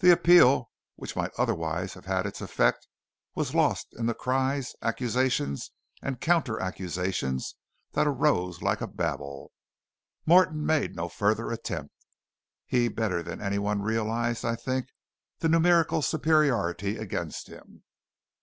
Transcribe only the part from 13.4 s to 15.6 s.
any one realized, I think, the